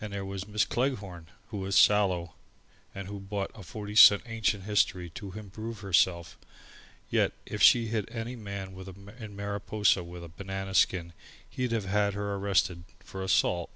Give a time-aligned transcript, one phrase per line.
[0.00, 2.32] And there was Miss Cleghorn, who was sallow,
[2.94, 6.46] and who bought a forty cent Ancient History to improve herself: and
[7.10, 8.68] yet if she'd hit any man
[9.18, 11.12] in Mariposa with a banana skin,
[11.50, 13.68] he'd have had her arrested for assault.